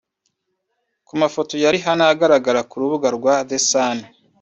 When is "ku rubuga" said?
2.69-3.07